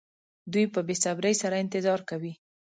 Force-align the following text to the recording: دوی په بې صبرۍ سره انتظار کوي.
دوی 0.53 0.65
په 0.73 0.79
بې 0.87 0.95
صبرۍ 1.03 1.33
سره 1.41 1.55
انتظار 1.63 1.99
کوي. 2.09 2.33